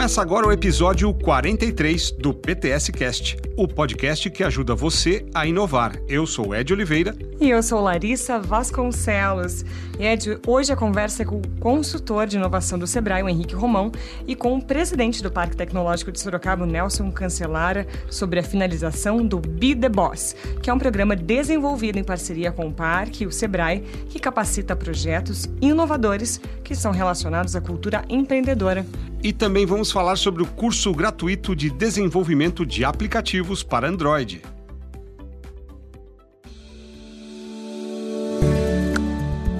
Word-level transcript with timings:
Começa 0.00 0.22
agora 0.22 0.46
o 0.46 0.50
episódio 0.50 1.12
43 1.12 2.12
do 2.12 2.32
PTS 2.32 2.90
Cast, 2.90 3.36
o 3.54 3.68
podcast 3.68 4.30
que 4.30 4.42
ajuda 4.42 4.74
você 4.74 5.26
a 5.34 5.46
inovar. 5.46 5.94
Eu 6.08 6.26
sou 6.26 6.54
Ed 6.54 6.72
Oliveira. 6.72 7.14
E 7.38 7.50
eu 7.50 7.62
sou 7.62 7.82
Larissa 7.82 8.38
Vasconcelos. 8.38 9.62
Ed, 9.98 10.40
hoje 10.46 10.72
a 10.72 10.76
conversa 10.76 11.22
é 11.22 11.26
com 11.26 11.36
o 11.36 11.48
consultor 11.60 12.26
de 12.26 12.38
inovação 12.38 12.78
do 12.78 12.86
Sebrae, 12.86 13.22
o 13.22 13.28
Henrique 13.28 13.54
Romão, 13.54 13.92
e 14.26 14.34
com 14.34 14.56
o 14.56 14.64
presidente 14.64 15.22
do 15.22 15.30
Parque 15.30 15.54
Tecnológico 15.54 16.10
de 16.10 16.18
Sorocaba, 16.18 16.64
Nelson 16.64 17.12
Cancelara, 17.12 17.86
sobre 18.08 18.40
a 18.40 18.42
finalização 18.42 19.22
do 19.22 19.38
Be 19.38 19.76
The 19.76 19.90
Boss, 19.90 20.34
que 20.62 20.70
é 20.70 20.72
um 20.72 20.78
programa 20.78 21.14
desenvolvido 21.14 21.98
em 21.98 22.04
parceria 22.04 22.50
com 22.50 22.68
o 22.68 22.72
Parque 22.72 23.24
e 23.24 23.26
o 23.26 23.30
Sebrae, 23.30 23.84
que 24.08 24.18
capacita 24.18 24.74
projetos 24.74 25.46
inovadores 25.60 26.40
que 26.64 26.74
são 26.74 26.90
relacionados 26.90 27.54
à 27.54 27.60
cultura 27.60 28.02
empreendedora. 28.08 28.86
E 29.22 29.34
também 29.34 29.66
vamos 29.66 29.92
falar 29.92 30.16
sobre 30.16 30.42
o 30.42 30.46
curso 30.46 30.94
gratuito 30.94 31.54
de 31.54 31.68
desenvolvimento 31.68 32.64
de 32.64 32.84
aplicativos 32.84 33.62
para 33.62 33.86
Android. 33.86 34.40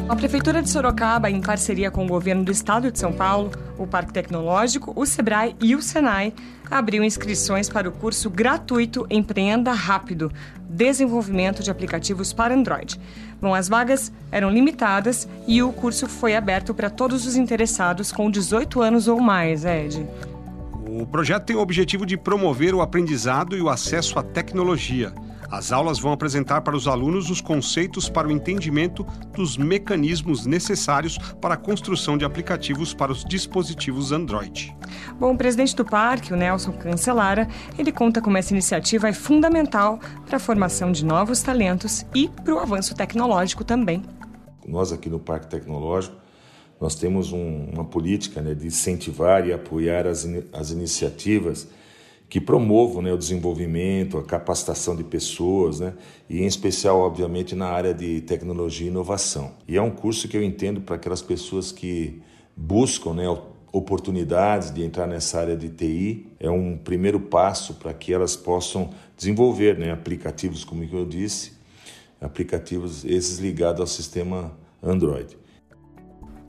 A 0.08 0.16
Prefeitura 0.16 0.60
de 0.62 0.68
Sorocaba, 0.68 1.30
em 1.30 1.40
parceria 1.40 1.90
com 1.90 2.04
o 2.04 2.08
governo 2.08 2.42
do 2.42 2.50
estado 2.50 2.90
de 2.90 2.98
São 2.98 3.12
Paulo, 3.12 3.50
o 3.78 3.86
Parque 3.86 4.12
Tecnológico, 4.12 4.92
o 4.96 5.06
Sebrae 5.06 5.54
e 5.60 5.76
o 5.76 5.82
Senai, 5.82 6.32
abriu 6.68 7.04
inscrições 7.04 7.68
para 7.68 7.88
o 7.88 7.92
curso 7.92 8.28
gratuito 8.30 9.06
Empreenda 9.08 9.72
Rápido 9.72 10.32
Desenvolvimento 10.70 11.62
de 11.62 11.70
Aplicativos 11.70 12.32
para 12.32 12.54
Android. 12.54 12.98
Bom, 13.40 13.52
as 13.54 13.68
vagas 13.68 14.12
eram 14.30 14.50
limitadas 14.50 15.28
e 15.46 15.62
o 15.62 15.72
curso 15.72 16.06
foi 16.06 16.36
aberto 16.36 16.72
para 16.72 16.88
todos 16.88 17.26
os 17.26 17.36
interessados 17.36 18.12
com 18.12 18.30
18 18.30 18.80
anos 18.80 19.08
ou 19.08 19.20
mais, 19.20 19.64
Ed. 19.64 20.06
O 20.86 21.04
projeto 21.06 21.44
tem 21.44 21.56
o 21.56 21.60
objetivo 21.60 22.06
de 22.06 22.16
promover 22.16 22.74
o 22.74 22.80
aprendizado 22.80 23.56
e 23.56 23.60
o 23.60 23.68
acesso 23.68 24.18
à 24.18 24.22
tecnologia. 24.22 25.12
As 25.50 25.72
aulas 25.72 25.98
vão 25.98 26.12
apresentar 26.12 26.60
para 26.60 26.76
os 26.76 26.86
alunos 26.86 27.28
os 27.28 27.40
conceitos 27.40 28.08
para 28.08 28.28
o 28.28 28.30
entendimento 28.30 29.04
dos 29.34 29.56
mecanismos 29.56 30.46
necessários 30.46 31.18
para 31.40 31.54
a 31.54 31.56
construção 31.56 32.16
de 32.16 32.24
aplicativos 32.24 32.94
para 32.94 33.10
os 33.10 33.24
dispositivos 33.24 34.12
Android. 34.12 34.72
Bom, 35.18 35.34
o 35.34 35.36
presidente 35.36 35.74
do 35.74 35.84
parque, 35.84 36.32
o 36.32 36.36
Nelson 36.36 36.72
Cancelara, 36.72 37.48
ele 37.76 37.90
conta 37.90 38.22
como 38.22 38.36
essa 38.36 38.52
iniciativa 38.52 39.08
é 39.08 39.12
fundamental 39.12 39.98
para 40.24 40.36
a 40.36 40.40
formação 40.40 40.92
de 40.92 41.04
novos 41.04 41.42
talentos 41.42 42.06
e 42.14 42.28
para 42.28 42.54
o 42.54 42.60
avanço 42.60 42.94
tecnológico 42.94 43.64
também. 43.64 44.04
Nós 44.64 44.92
aqui 44.92 45.10
no 45.10 45.18
Parque 45.18 45.48
Tecnológico 45.48 46.14
nós 46.80 46.94
temos 46.94 47.32
um, 47.32 47.66
uma 47.74 47.84
política 47.84 48.40
né, 48.40 48.54
de 48.54 48.68
incentivar 48.68 49.46
e 49.46 49.52
apoiar 49.52 50.06
as, 50.06 50.26
as 50.52 50.70
iniciativas 50.70 51.68
que 52.30 52.40
promovam 52.40 53.02
né, 53.02 53.12
o 53.12 53.18
desenvolvimento, 53.18 54.16
a 54.16 54.22
capacitação 54.22 54.94
de 54.94 55.02
pessoas, 55.02 55.80
né, 55.80 55.94
e 56.28 56.40
em 56.40 56.46
especial, 56.46 57.00
obviamente, 57.00 57.56
na 57.56 57.66
área 57.66 57.92
de 57.92 58.20
tecnologia 58.20 58.86
e 58.86 58.88
inovação. 58.88 59.54
E 59.66 59.76
é 59.76 59.82
um 59.82 59.90
curso 59.90 60.28
que 60.28 60.36
eu 60.36 60.42
entendo 60.42 60.80
para 60.80 60.94
aquelas 60.94 61.20
pessoas 61.20 61.72
que 61.72 62.22
buscam 62.56 63.14
né, 63.14 63.24
oportunidades 63.72 64.72
de 64.72 64.84
entrar 64.84 65.08
nessa 65.08 65.40
área 65.40 65.56
de 65.56 65.68
TI, 65.70 66.28
é 66.38 66.48
um 66.48 66.76
primeiro 66.76 67.18
passo 67.18 67.74
para 67.74 67.92
que 67.92 68.12
elas 68.12 68.36
possam 68.36 68.90
desenvolver 69.16 69.76
né, 69.76 69.90
aplicativos, 69.90 70.62
como 70.62 70.84
eu 70.84 71.04
disse, 71.04 71.54
aplicativos 72.20 73.04
esses 73.04 73.40
ligados 73.40 73.80
ao 73.80 73.86
sistema 73.88 74.56
Android. 74.80 75.39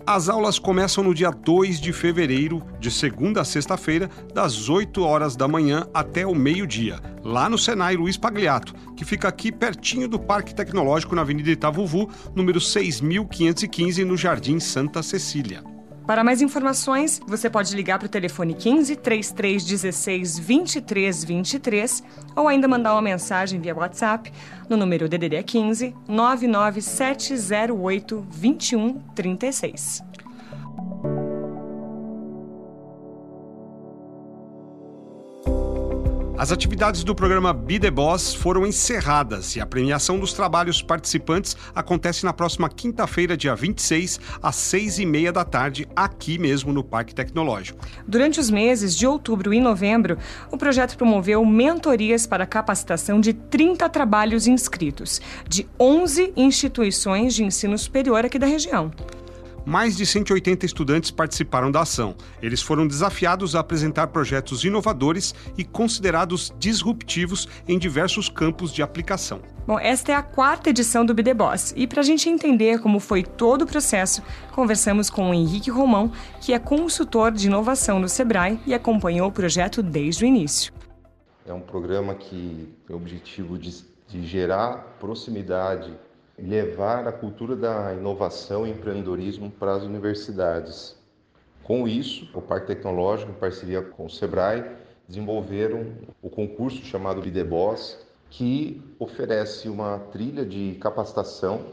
As 0.05 0.29
aulas 0.29 0.57
começam 0.57 1.03
no 1.03 1.13
dia 1.13 1.29
2 1.29 1.79
de 1.79 1.93
fevereiro, 1.93 2.61
de 2.79 2.89
segunda 2.89 3.41
a 3.41 3.45
sexta-feira, 3.45 4.09
das 4.33 4.67
8 4.67 5.01
horas 5.03 5.35
da 5.35 5.47
manhã 5.47 5.85
até 5.93 6.25
o 6.25 6.33
meio-dia, 6.33 6.99
lá 7.23 7.47
no 7.47 7.57
Senai 7.57 7.95
Luiz 7.95 8.17
Pagliato, 8.17 8.73
que 8.95 9.05
fica 9.05 9.27
aqui 9.27 9.51
pertinho 9.51 10.07
do 10.07 10.19
Parque 10.19 10.55
Tecnológico 10.55 11.15
na 11.15 11.21
Avenida 11.21 11.51
Itavuvu, 11.51 12.09
número 12.35 12.59
6515, 12.59 14.03
no 14.03 14.17
Jardim 14.17 14.59
Santa 14.59 15.03
Cecília. 15.03 15.70
Para 16.11 16.25
mais 16.25 16.41
informações, 16.41 17.21
você 17.25 17.49
pode 17.49 17.73
ligar 17.73 17.97
para 17.97 18.05
o 18.05 18.09
telefone 18.09 18.53
15 18.53 18.97
3316 18.97 20.39
2323 20.39 22.03
ou 22.35 22.49
ainda 22.49 22.67
mandar 22.67 22.93
uma 22.93 23.01
mensagem 23.01 23.61
via 23.61 23.73
WhatsApp 23.73 24.29
no 24.67 24.75
número 24.75 25.07
DDD 25.07 25.41
15 25.41 25.95
99708 26.09 28.27
2136. 28.29 30.10
As 36.41 36.51
atividades 36.51 37.03
do 37.03 37.13
programa 37.13 37.53
Be 37.53 37.79
The 37.79 37.91
Boss 37.91 38.33
foram 38.33 38.65
encerradas 38.65 39.55
e 39.55 39.61
a 39.61 39.65
premiação 39.67 40.17
dos 40.17 40.33
trabalhos 40.33 40.81
participantes 40.81 41.55
acontece 41.75 42.25
na 42.25 42.33
próxima 42.33 42.67
quinta-feira, 42.67 43.37
dia 43.37 43.53
26, 43.53 44.19
às 44.41 44.55
seis 44.55 44.97
e 44.97 45.05
meia 45.05 45.31
da 45.31 45.45
tarde, 45.45 45.87
aqui 45.95 46.39
mesmo 46.39 46.73
no 46.73 46.83
Parque 46.83 47.13
Tecnológico. 47.13 47.85
Durante 48.07 48.39
os 48.39 48.49
meses 48.49 48.97
de 48.97 49.05
outubro 49.05 49.53
e 49.53 49.59
novembro, 49.59 50.17
o 50.49 50.57
projeto 50.57 50.97
promoveu 50.97 51.45
mentorias 51.45 52.25
para 52.25 52.47
capacitação 52.47 53.21
de 53.21 53.33
30 53.33 53.87
trabalhos 53.89 54.47
inscritos, 54.47 55.21
de 55.47 55.67
11 55.79 56.33
instituições 56.35 57.35
de 57.35 57.43
ensino 57.43 57.77
superior 57.77 58.25
aqui 58.25 58.39
da 58.39 58.47
região. 58.47 58.91
Mais 59.65 59.95
de 59.95 60.05
180 60.05 60.65
estudantes 60.65 61.11
participaram 61.11 61.69
da 61.69 61.81
ação. 61.81 62.15
Eles 62.41 62.61
foram 62.61 62.87
desafiados 62.87 63.55
a 63.55 63.59
apresentar 63.59 64.07
projetos 64.07 64.63
inovadores 64.63 65.35
e 65.57 65.63
considerados 65.63 66.51
disruptivos 66.57 67.47
em 67.67 67.77
diversos 67.77 68.27
campos 68.27 68.73
de 68.73 68.81
aplicação. 68.81 69.41
Bom, 69.67 69.77
esta 69.79 70.11
é 70.11 70.15
a 70.15 70.23
quarta 70.23 70.71
edição 70.71 71.05
do 71.05 71.13
BDBoss 71.13 71.73
e 71.77 71.85
para 71.85 72.01
a 72.01 72.03
gente 72.03 72.27
entender 72.27 72.79
como 72.79 72.99
foi 72.99 73.21
todo 73.21 73.61
o 73.61 73.67
processo, 73.67 74.23
conversamos 74.51 75.09
com 75.09 75.29
o 75.29 75.33
Henrique 75.33 75.69
Romão, 75.69 76.11
que 76.41 76.53
é 76.53 76.59
consultor 76.59 77.31
de 77.31 77.45
inovação 77.45 77.99
no 77.99 78.09
Sebrae 78.09 78.59
e 78.65 78.73
acompanhou 78.73 79.29
o 79.29 79.31
projeto 79.31 79.83
desde 79.83 80.25
o 80.25 80.27
início. 80.27 80.73
É 81.45 81.53
um 81.53 81.61
programa 81.61 82.15
que 82.15 82.73
tem 82.87 82.95
o 82.95 82.99
objetivo 82.99 83.57
de, 83.57 83.83
de 84.07 84.25
gerar 84.25 84.97
proximidade 84.99 85.93
levar 86.41 87.07
a 87.07 87.11
cultura 87.11 87.55
da 87.55 87.93
inovação 87.93 88.65
e 88.65 88.71
empreendedorismo 88.71 89.51
para 89.51 89.73
as 89.73 89.83
universidades. 89.83 90.95
Com 91.63 91.87
isso, 91.87 92.27
o 92.33 92.41
Parque 92.41 92.67
Tecnológico, 92.67 93.31
em 93.31 93.35
parceria 93.35 93.81
com 93.81 94.05
o 94.05 94.09
Sebrae, 94.09 94.65
desenvolveram 95.07 95.93
o 96.21 96.29
concurso 96.29 96.83
chamado 96.83 97.21
Boss, 97.45 97.99
que 98.29 98.81
oferece 98.97 99.69
uma 99.69 99.99
trilha 100.11 100.45
de 100.45 100.77
capacitação 100.81 101.65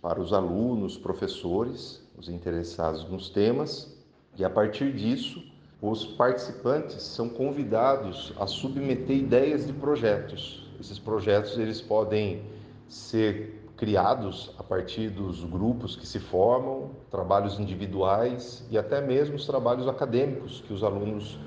para 0.00 0.20
os 0.20 0.32
alunos, 0.32 0.96
professores, 0.96 2.02
os 2.16 2.28
interessados 2.28 3.08
nos 3.08 3.28
temas, 3.28 3.96
e 4.36 4.44
a 4.44 4.50
partir 4.50 4.92
disso, 4.92 5.44
os 5.80 6.04
participantes 6.04 7.02
são 7.02 7.28
convidados 7.28 8.32
a 8.38 8.46
submeter 8.46 9.16
ideias 9.16 9.66
de 9.66 9.72
projetos. 9.72 10.68
Esses 10.80 10.98
projetos 10.98 11.58
eles 11.58 11.80
podem 11.80 12.42
ser 12.88 13.59
criados 13.80 14.54
a 14.58 14.62
partir 14.62 15.08
dos 15.08 15.42
grupos 15.42 15.96
que 15.96 16.06
se 16.06 16.20
formam, 16.20 16.90
trabalhos 17.10 17.58
individuais 17.58 18.62
e 18.70 18.76
até 18.76 19.00
mesmo 19.00 19.36
os 19.36 19.46
trabalhos 19.46 19.88
acadêmicos 19.88 20.60
que 20.60 20.74
os 20.74 20.84
alunos 20.84 21.38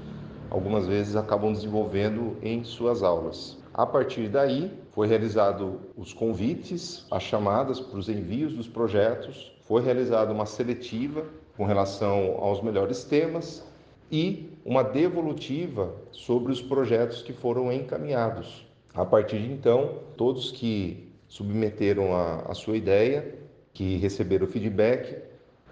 algumas 0.50 0.88
vezes 0.88 1.16
acabam 1.16 1.54
desenvolvendo 1.54 2.36
em 2.42 2.64
suas 2.64 3.04
aulas. 3.04 3.60
A 3.72 3.86
partir 3.86 4.30
daí, 4.30 4.72
foi 4.90 5.08
realizado 5.08 5.80
os 5.96 6.12
convites, 6.12 7.06
as 7.12 7.22
chamadas 7.22 7.80
para 7.80 8.00
os 8.00 8.10
envios 8.10 8.54
dos 8.54 8.68
projetos, 8.68 9.52
foi 9.68 9.84
realizada 9.84 10.34
uma 10.34 10.48
seletiva 10.48 11.24
com 11.56 11.66
relação 11.66 12.38
aos 12.40 12.64
melhores 12.64 13.04
temas 13.04 13.64
e 14.12 14.50
uma 14.66 14.84
devolutiva 14.84 15.94
sobre 16.12 16.52
os 16.52 16.64
projetos 16.64 17.22
que 17.22 17.32
foram 17.32 17.72
encaminhados. 17.72 18.66
A 18.96 19.06
partir 19.06 19.38
de 19.38 19.52
então, 19.52 20.00
todos 20.18 20.52
que 20.52 21.13
submeteram 21.34 22.16
a, 22.16 22.42
a 22.42 22.54
sua 22.54 22.78
ideia, 22.78 23.34
que 23.74 23.98
receberam 23.98 24.46
feedback, 24.46 25.18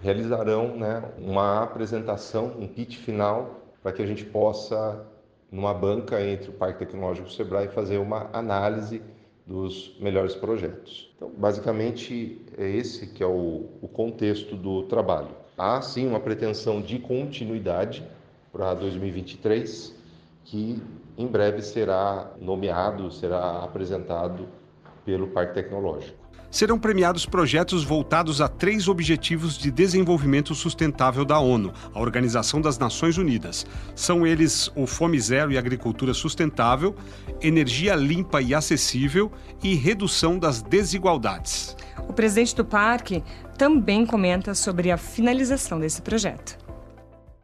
realizarão 0.00 0.76
né, 0.76 1.04
uma 1.16 1.62
apresentação, 1.62 2.56
um 2.58 2.66
pitch 2.66 2.96
final, 2.96 3.60
para 3.80 3.92
que 3.92 4.02
a 4.02 4.06
gente 4.06 4.24
possa, 4.24 5.06
numa 5.52 5.72
banca 5.72 6.20
entre 6.20 6.50
o 6.50 6.52
Parque 6.52 6.80
Tecnológico 6.80 7.28
e 7.28 7.30
o 7.30 7.32
Sebrae, 7.32 7.68
fazer 7.68 7.98
uma 7.98 8.28
análise 8.32 9.00
dos 9.46 9.96
melhores 10.00 10.34
projetos. 10.34 11.12
Então, 11.14 11.30
basicamente, 11.30 12.44
é 12.58 12.68
esse 12.68 13.06
que 13.06 13.22
é 13.22 13.26
o, 13.26 13.68
o 13.80 13.86
contexto 13.86 14.56
do 14.56 14.82
trabalho. 14.88 15.30
Há, 15.56 15.80
sim, 15.80 16.08
uma 16.08 16.18
pretensão 16.18 16.82
de 16.82 16.98
continuidade 16.98 18.04
para 18.52 18.74
2023, 18.74 19.94
que 20.44 20.82
em 21.16 21.26
breve 21.28 21.62
será 21.62 22.32
nomeado, 22.40 23.12
será 23.12 23.62
apresentado 23.62 24.48
pelo 25.04 25.28
Parque 25.28 25.54
Tecnológico. 25.54 26.22
serão 26.50 26.78
premiados 26.78 27.24
projetos 27.24 27.82
voltados 27.82 28.42
a 28.42 28.46
três 28.46 28.86
objetivos 28.86 29.56
de 29.56 29.70
desenvolvimento 29.70 30.54
sustentável 30.54 31.24
da 31.24 31.38
ONU, 31.38 31.72
a 31.94 31.98
Organização 31.98 32.60
das 32.60 32.78
Nações 32.78 33.16
Unidas. 33.16 33.64
São 33.96 34.26
eles 34.26 34.70
o 34.76 34.86
Fome 34.86 35.18
Zero 35.18 35.50
e 35.50 35.56
Agricultura 35.56 36.12
Sustentável, 36.12 36.94
Energia 37.40 37.94
Limpa 37.94 38.42
e 38.42 38.54
Acessível 38.54 39.32
e 39.62 39.74
Redução 39.74 40.38
das 40.38 40.60
Desigualdades. 40.60 41.74
O 42.06 42.12
presidente 42.12 42.54
do 42.54 42.66
parque 42.66 43.24
também 43.56 44.04
comenta 44.04 44.54
sobre 44.54 44.90
a 44.90 44.98
finalização 44.98 45.80
desse 45.80 46.02
projeto. 46.02 46.58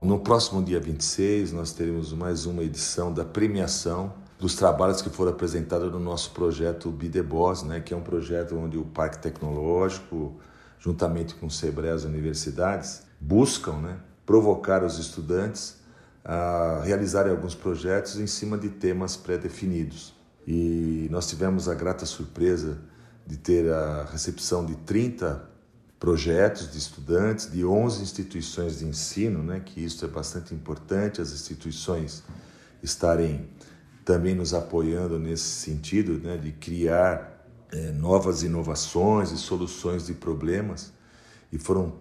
No 0.02 0.20
próximo 0.20 0.62
dia 0.62 0.78
26, 0.78 1.52
nós 1.52 1.72
teremos 1.72 2.12
mais 2.12 2.46
uma 2.46 2.62
edição 2.62 3.12
da 3.12 3.24
premiação 3.24 4.12
dos 4.38 4.54
trabalhos 4.54 5.02
que 5.02 5.10
foram 5.10 5.32
apresentados 5.32 5.90
no 5.90 5.98
nosso 5.98 6.30
projeto 6.30 6.90
Bideboss, 6.90 7.64
né, 7.64 7.80
que 7.80 7.92
é 7.92 7.96
um 7.96 8.02
projeto 8.02 8.56
onde 8.56 8.78
o 8.78 8.84
Parque 8.84 9.18
Tecnológico, 9.18 10.36
juntamente 10.78 11.34
com 11.34 11.46
o 11.46 11.50
Sebrae 11.50 11.90
as 11.90 12.04
universidades, 12.04 13.02
buscam 13.20 13.78
né, 13.78 13.98
provocar 14.24 14.84
os 14.84 14.98
estudantes 14.98 15.78
a 16.24 16.82
realizarem 16.84 17.32
alguns 17.32 17.54
projetos 17.54 18.16
em 18.16 18.26
cima 18.26 18.56
de 18.56 18.68
temas 18.68 19.16
pré-definidos. 19.16 20.14
E 20.46 21.08
nós 21.10 21.26
tivemos 21.26 21.68
a 21.68 21.74
grata 21.74 22.06
surpresa 22.06 22.78
de 23.26 23.36
ter 23.36 23.70
a 23.72 24.04
recepção 24.04 24.64
de 24.64 24.76
30 24.76 25.48
projetos 25.98 26.70
de 26.70 26.78
estudantes 26.78 27.50
de 27.50 27.64
11 27.64 28.02
instituições 28.02 28.78
de 28.78 28.86
ensino, 28.86 29.42
né, 29.42 29.60
que 29.64 29.84
isso 29.84 30.04
é 30.04 30.08
bastante 30.08 30.54
importante, 30.54 31.20
as 31.20 31.32
instituições 31.32 32.22
estarem 32.82 33.48
também 34.08 34.34
nos 34.34 34.54
apoiando 34.54 35.18
nesse 35.18 35.44
sentido, 35.44 36.14
né, 36.14 36.38
de 36.38 36.50
criar 36.52 37.44
é, 37.70 37.92
novas 37.92 38.42
inovações 38.42 39.30
e 39.32 39.36
soluções 39.36 40.06
de 40.06 40.14
problemas. 40.14 40.94
E 41.52 41.58
foram 41.58 41.92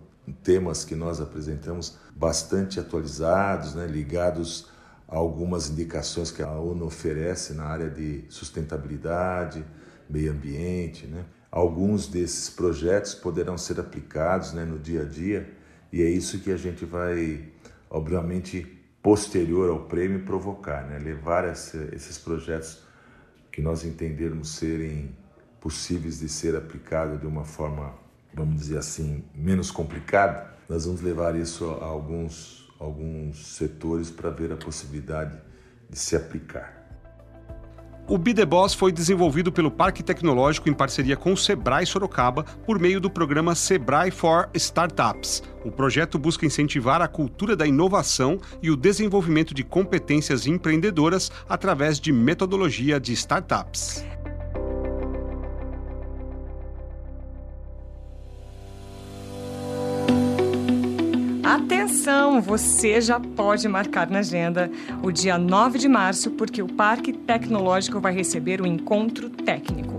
temas 0.42 0.86
que 0.86 0.95
nós 0.95 1.19
apresentamos 1.19 1.98
bastante 2.15 2.80
atualizados, 2.80 3.75
né, 3.75 3.86
ligados 3.86 4.69
a 5.06 5.18
algumas 5.18 5.69
indicações 5.69 6.31
que 6.31 6.42
a 6.42 6.50
ONU 6.50 6.86
oferece 6.86 7.51
na 7.51 7.65
área 7.65 7.89
de 7.89 8.24
sustentabilidade, 8.30 9.65
meio 10.10 10.31
ambiente. 10.31 11.07
Né. 11.07 11.25
Alguns 11.51 12.07
desses 12.07 12.50
projetos 12.50 13.15
poderão 13.15 13.57
ser 13.57 13.81
aplicados 13.81 14.53
né, 14.53 14.63
no 14.63 14.80
dia 14.80 15.01
a 15.01 15.06
dia 15.06 15.53
e 15.92 16.01
é 16.01 16.10
isso 16.10 16.39
que 16.39 16.53
a 16.53 16.57
gente 16.57 16.86
vai, 16.86 17.50
obviamente, 17.89 18.76
posterior 19.07 19.69
ao 19.69 19.86
prêmio 19.86 20.25
provocar, 20.25 20.86
né? 20.86 21.00
levar 21.00 21.45
essa, 21.45 21.77
esses 21.94 22.18
projetos 22.18 22.83
que 23.50 23.62
nós 23.62 23.86
entendermos 23.86 24.50
serem 24.50 25.15
possíveis 25.62 26.19
de 26.19 26.27
ser 26.27 26.57
aplicados 26.57 27.18
de 27.18 27.25
uma 27.25 27.45
forma, 27.45 27.94
vamos 28.33 28.59
dizer 28.59 28.77
assim, 28.77 29.24
menos 29.33 29.71
complicada, 29.71 30.54
nós 30.68 30.83
vamos 30.83 31.00
levar 31.00 31.38
isso 31.38 31.69
a 31.69 31.86
alguns, 31.86 32.69
alguns 32.77 33.56
setores 33.56 34.12
para 34.12 34.30
ver 34.30 34.51
a 34.51 34.57
possibilidade 34.57 35.39
de 35.89 35.98
se 35.98 36.13
aplicar. 36.13 36.76
O 38.09 38.18
Bideboss 38.18 38.74
foi 38.74 38.94
desenvolvido 38.94 39.51
pelo 39.51 39.69
Parque 39.69 40.01
Tecnológico 40.01 40.69
em 40.69 40.74
parceria 40.74 41.18
com 41.18 41.33
o 41.33 41.38
Sebrae 41.38 41.86
Sorocaba 41.86 42.45
por 42.65 42.80
meio 42.80 43.01
do 43.01 43.09
programa 43.09 43.54
Sebrae 43.54 44.12
for 44.12 44.50
Startups. 44.54 45.44
O 45.65 45.69
projeto 45.69 46.18
busca 46.18 46.45
incentivar 46.45 47.01
a 47.01 47.07
cultura 47.09 47.54
da 47.54 47.68
inovação 47.68 48.39
e 48.63 48.71
o 48.71 48.77
desenvolvimento 48.77 49.54
de 49.54 49.62
competências 49.62 50.48
empreendedoras 50.48 51.30
através 51.50 52.00
de 52.00 52.13
metodologia 52.13 52.98
de 52.98 53.12
startups. 53.12 54.06
Atenção, 62.18 62.42
você 62.42 63.00
já 63.00 63.19
pode 63.19 63.68
marcar 63.68 64.10
na 64.10 64.19
agenda 64.19 64.72
o 65.04 65.12
dia 65.12 65.38
9 65.38 65.78
de 65.78 65.88
março, 65.88 66.31
porque 66.31 66.64
o 66.64 66.68
Parque 66.68 67.14
Tecnológico 67.14 68.00
vai 68.00 68.12
receber 68.12 68.60
o 68.60 68.66
encontro 68.66 69.30
técnico. 69.30 69.96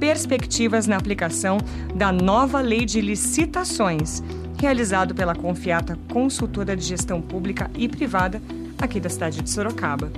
Perspectivas 0.00 0.86
na 0.86 0.96
aplicação 0.96 1.58
da 1.94 2.10
nova 2.10 2.62
lei 2.62 2.86
de 2.86 3.02
licitações, 3.02 4.22
realizado 4.58 5.14
pela 5.14 5.34
Confiata 5.34 5.98
Consultora 6.10 6.74
de 6.74 6.84
Gestão 6.84 7.20
Pública 7.20 7.70
e 7.76 7.86
Privada, 7.86 8.40
aqui 8.80 8.98
da 8.98 9.10
cidade 9.10 9.42
de 9.42 9.50
Sorocaba. 9.50 10.10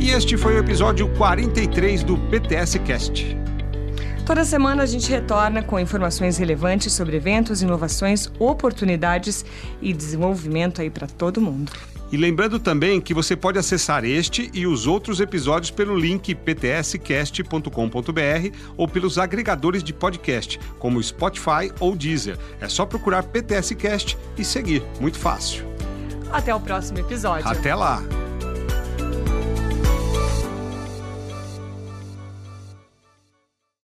E 0.00 0.10
este 0.10 0.36
foi 0.36 0.56
o 0.56 0.58
episódio 0.58 1.08
43 1.14 2.02
do 2.02 2.18
PTS 2.18 2.80
Cast. 2.80 3.53
Toda 4.26 4.42
semana 4.42 4.82
a 4.82 4.86
gente 4.86 5.10
retorna 5.10 5.62
com 5.62 5.78
informações 5.78 6.38
relevantes 6.38 6.92
sobre 6.94 7.16
eventos, 7.16 7.60
inovações, 7.60 8.30
oportunidades 8.38 9.44
e 9.82 9.92
desenvolvimento 9.92 10.80
aí 10.80 10.88
para 10.88 11.06
todo 11.06 11.42
mundo. 11.42 11.70
E 12.10 12.16
lembrando 12.16 12.58
também 12.58 13.00
que 13.00 13.12
você 13.12 13.36
pode 13.36 13.58
acessar 13.58 14.04
este 14.04 14.50
e 14.54 14.66
os 14.66 14.86
outros 14.86 15.20
episódios 15.20 15.70
pelo 15.70 15.98
link 15.98 16.34
ptscast.com.br 16.34 17.68
ou 18.76 18.88
pelos 18.88 19.18
agregadores 19.18 19.82
de 19.82 19.92
podcast, 19.92 20.58
como 20.78 21.02
Spotify 21.02 21.70
ou 21.78 21.94
Deezer. 21.94 22.38
É 22.60 22.68
só 22.68 22.86
procurar 22.86 23.24
PTScast 23.24 24.16
e 24.38 24.44
seguir. 24.44 24.82
Muito 25.00 25.18
fácil. 25.18 25.66
Até 26.30 26.54
o 26.54 26.60
próximo 26.60 26.98
episódio. 26.98 27.46
Até 27.48 27.74
lá! 27.74 28.02